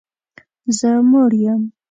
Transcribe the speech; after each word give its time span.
زه 0.77 0.89
موړ 1.09 1.31
یم 1.43 1.61